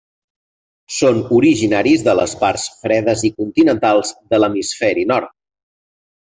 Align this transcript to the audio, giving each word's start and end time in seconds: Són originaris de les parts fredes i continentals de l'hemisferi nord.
Són 0.99 1.19
originaris 1.39 2.05
de 2.07 2.15
les 2.19 2.33
parts 2.39 2.63
fredes 2.85 3.27
i 3.29 3.31
continentals 3.43 4.15
de 4.33 4.41
l'hemisferi 4.41 5.05
nord. 5.15 5.33